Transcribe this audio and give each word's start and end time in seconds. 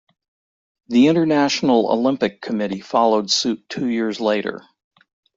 The 0.87 1.09
International 1.09 1.91
Olympic 1.91 2.41
Committee 2.41 2.79
followed 2.79 3.29
suit 3.29 3.69
two 3.69 3.87
years 3.87 4.19
later. 4.19 4.63